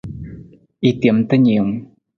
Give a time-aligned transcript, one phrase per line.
[0.89, 1.75] I tem ta niiwung.